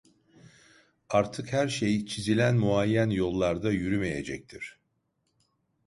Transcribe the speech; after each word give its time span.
Artık 1.09 1.53
her 1.53 1.67
şey 1.67 2.05
çizilen 2.05 2.55
muayyen 2.57 3.09
yollarda 3.09 3.71
yürümeyecektir. 3.71 4.79